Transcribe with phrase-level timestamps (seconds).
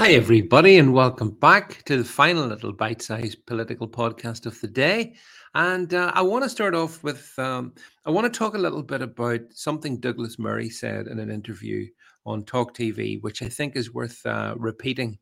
[0.00, 4.66] Hi, everybody, and welcome back to the final little bite sized political podcast of the
[4.66, 5.16] day.
[5.54, 7.74] And uh, I want to start off with um,
[8.06, 11.86] I want to talk a little bit about something Douglas Murray said in an interview
[12.24, 15.18] on Talk TV, which I think is worth uh, repeating.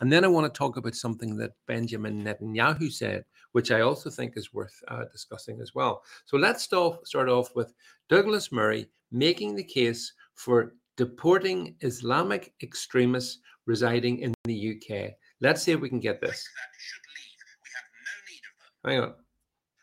[0.00, 4.08] And then I want to talk about something that Benjamin Netanyahu said, which I also
[4.08, 6.00] think is worth uh, discussing as well.
[6.24, 7.74] So let's start, start off with
[8.08, 15.12] Douglas Murray making the case for deporting Islamic extremists residing in the UK.
[15.40, 16.46] Let's see if we can get this.
[18.84, 19.14] Hang on.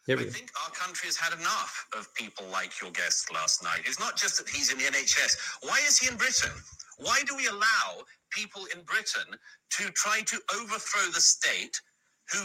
[0.07, 3.63] Here we I think our country has had enough of people like your guest last
[3.63, 3.81] night.
[3.85, 5.37] It's not just that he's in the NHS.
[5.61, 6.51] Why is he in Britain?
[6.97, 9.37] Why do we allow people in Britain
[9.71, 11.79] to try to overthrow the state
[12.31, 12.39] who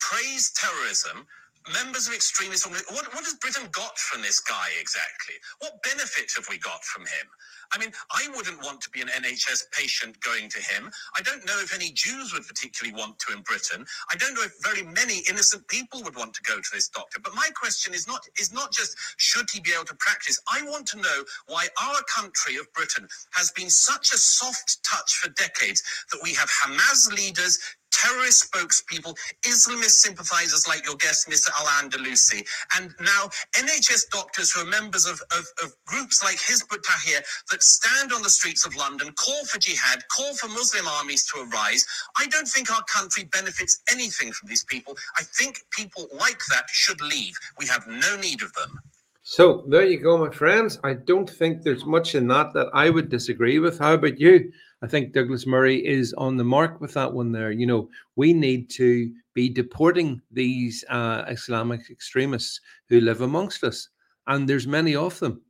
[0.00, 1.26] praise terrorism,
[1.72, 5.34] members of extremist what, what has Britain got from this guy exactly?
[5.60, 7.26] What benefit have we got from him?
[7.72, 10.90] I mean, I wouldn't want to be an NHS patient going to him.
[11.18, 13.84] I don't know if any Jews would particularly want to in Britain.
[14.12, 17.20] I don't know if very many innocent people would want to go to this doctor.
[17.20, 20.40] But my question is not is not just should he be able to practice.
[20.52, 25.16] I want to know why our country of Britain has been such a soft touch
[25.16, 27.58] for decades that we have Hamas leaders
[27.98, 29.14] terrorist spokespeople,
[29.46, 31.50] Islamist sympathizers like your guest, Mr.
[31.58, 32.46] Al Andalusi,
[32.76, 37.62] and now NHS doctors who are members of, of, of groups like Hizb ut-Tahrir that
[37.62, 41.84] stand on the streets of London, call for jihad, call for Muslim armies to arise.
[42.16, 44.96] I don't think our country benefits anything from these people.
[45.18, 47.34] I think people like that should leave.
[47.58, 48.80] We have no need of them.
[49.22, 50.78] So there you go, my friends.
[50.82, 53.78] I don't think there's much in that that I would disagree with.
[53.78, 54.50] How about you?
[54.80, 57.50] I think Douglas Murray is on the mark with that one there.
[57.50, 63.88] You know, we need to be deporting these uh, Islamic extremists who live amongst us.
[64.28, 65.40] And there's many of them,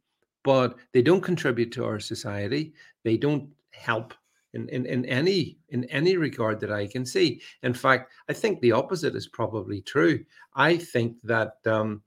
[0.44, 2.72] but they don't contribute to our society.
[3.04, 4.14] They don't help
[4.54, 7.42] in, in, in any in any regard that I can see.
[7.62, 10.24] In fact, I think the opposite is probably true.
[10.54, 12.02] I think that um,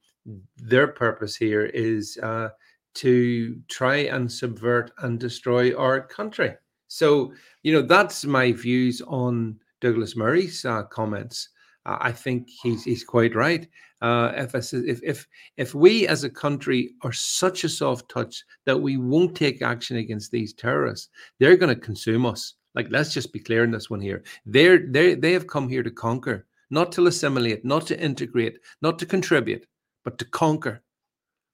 [0.57, 2.49] their purpose here is uh,
[2.95, 6.55] to try and subvert and destroy our country.
[6.91, 11.47] So, you know, that's my views on Douglas Murray's uh, comments.
[11.85, 13.66] Uh, I think he's he's quite right.
[14.02, 18.78] Uh, if, if if if we as a country are such a soft touch that
[18.78, 21.07] we won't take action against these terrorists,
[21.40, 22.56] they're going to consume us.
[22.75, 24.23] Like, let's just be clear in this one here.
[24.46, 29.00] They're they they have come here to conquer, not to assimilate, not to integrate, not
[29.00, 29.66] to contribute,
[30.03, 30.84] but to conquer.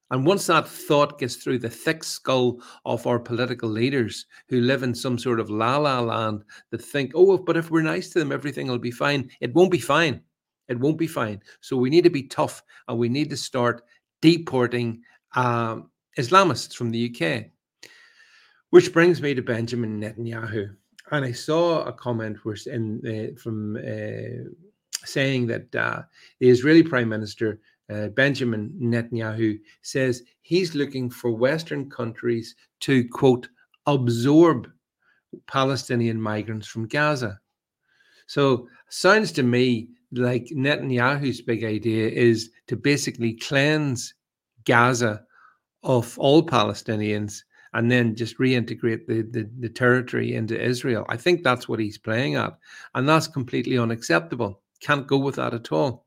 [0.10, 4.84] And once that thought gets through the thick skull of our political leaders who live
[4.84, 8.20] in some sort of la la land that think, oh, but if we're nice to
[8.20, 9.30] them, everything will be fine.
[9.42, 10.22] It won't be fine.
[10.70, 11.42] It won't be fine.
[11.62, 13.84] So we need to be tough and we need to start
[14.22, 15.02] deporting
[15.36, 17.46] um, Islamists from the UK.
[18.70, 20.76] Which brings me to Benjamin Netanyahu.
[21.12, 23.02] And I saw a comment in,
[23.36, 24.50] uh, from uh,
[25.06, 26.02] saying that uh,
[26.40, 33.48] the Israeli Prime Minister uh, Benjamin Netanyahu says he's looking for Western countries to, quote,
[33.86, 34.68] absorb
[35.48, 37.40] Palestinian migrants from Gaza.
[38.28, 44.14] So, sounds to me like Netanyahu's big idea is to basically cleanse
[44.66, 45.24] Gaza
[45.84, 47.42] of all Palestinians
[47.74, 51.06] and then just reintegrate the, the, the, territory into Israel.
[51.10, 52.58] I think that's what he's playing at.
[52.96, 54.62] And that's completely unacceptable.
[54.82, 56.07] Can't go with that at all.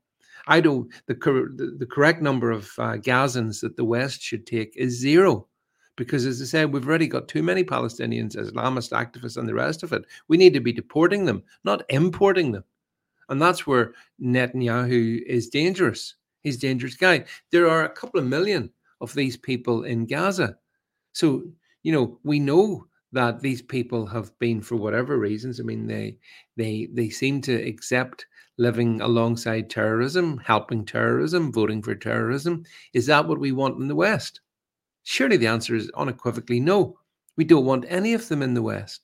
[0.51, 0.91] I don't.
[1.07, 5.47] The the, the correct number of uh, Gazans that the West should take is zero,
[5.95, 9.81] because as I said, we've already got too many Palestinians, Islamist activists, and the rest
[9.81, 10.03] of it.
[10.27, 12.65] We need to be deporting them, not importing them,
[13.29, 16.15] and that's where Netanyahu is dangerous.
[16.41, 17.23] He's a dangerous guy.
[17.51, 20.57] There are a couple of million of these people in Gaza,
[21.13, 21.43] so
[21.83, 26.17] you know we know that these people have been for whatever reasons i mean they
[26.55, 28.25] they they seem to accept
[28.61, 32.63] living alongside terrorism, helping terrorism, voting for terrorism.
[32.93, 34.41] Is that what we want in the West?
[35.01, 36.97] Surely the answer is unequivocally no.
[37.37, 39.01] We don't want any of them in the West.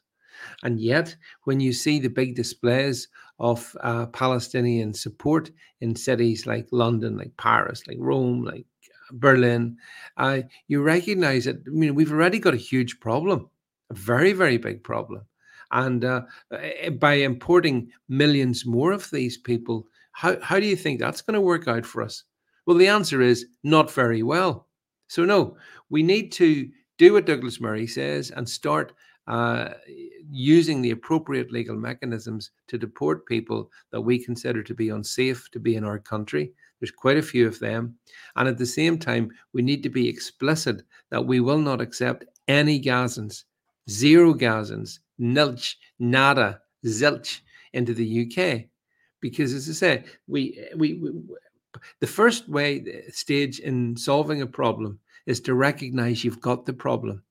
[0.61, 1.15] And yet,
[1.45, 3.07] when you see the big displays
[3.39, 5.49] of uh, Palestinian support
[5.81, 9.75] in cities like London, like Paris, like Rome, like uh, Berlin,
[10.17, 11.63] uh, you recognize that.
[11.65, 13.49] I mean, we've already got a huge problem,
[13.89, 15.25] a very, very big problem.
[15.71, 16.21] And uh,
[16.51, 21.35] eh, by importing millions more of these people, how, how do you think that's going
[21.35, 22.23] to work out for us?
[22.65, 24.67] Well, the answer is not very well.
[25.07, 25.57] So, no,
[25.89, 28.93] we need to do what Douglas Murray says and start
[29.27, 29.73] uh,
[30.29, 35.59] using the appropriate legal mechanisms to deport people that we consider to be unsafe to
[35.59, 36.53] be in our country.
[36.79, 37.95] There's quite a few of them.
[38.35, 42.25] And at the same time, we need to be explicit that we will not accept
[42.47, 43.43] any Gazans,
[43.89, 47.41] zero Gazans, nilch, nada, zilch
[47.73, 48.65] into the UK.
[49.19, 51.11] Because as I say, we, we, we
[51.99, 56.73] the first way uh, stage in solving a problem is to recognize you've got the
[56.73, 57.23] problem.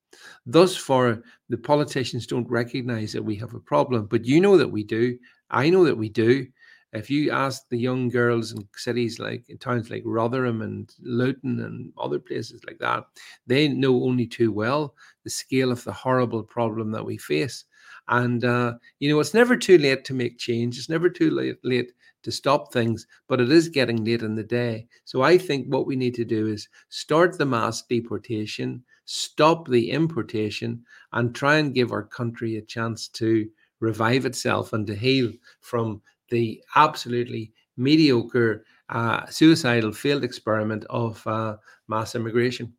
[0.44, 4.70] Thus far, the politicians don't recognize that we have a problem, but you know that
[4.70, 5.18] we do.
[5.50, 6.46] I know that we do.
[6.92, 11.60] If you ask the young girls in cities like in towns like Rotherham and Luton
[11.60, 13.04] and other places like that,
[13.46, 14.94] they know only too well
[15.24, 17.64] the scale of the horrible problem that we face.
[18.08, 20.78] And uh, you know, it's never too late to make change.
[20.78, 21.92] It's never too late, late
[22.22, 24.86] to stop things, but it is getting late in the day.
[25.04, 29.90] So I think what we need to do is start the mass deportation, stop the
[29.90, 33.48] importation, and try and give our country a chance to
[33.80, 41.56] revive itself and to heal from the absolutely mediocre, uh, suicidal, failed experiment of uh,
[41.88, 42.72] mass immigration.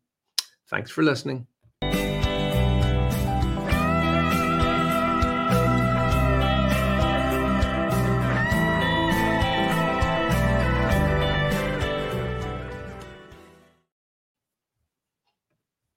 [0.68, 1.46] Thanks for listening.